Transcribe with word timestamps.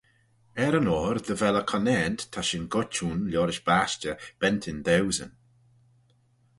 Er-yn-oyr 0.65 1.17
dy 1.27 1.35
vel 1.39 1.59
y 1.61 1.63
conaant, 1.71 2.19
ta 2.31 2.41
shin 2.45 2.65
goit 2.73 2.93
ayn 3.05 3.21
liorish 3.31 3.63
bashtey, 3.67 4.15
bentyn 4.39 4.79
dauesyn. 4.85 5.31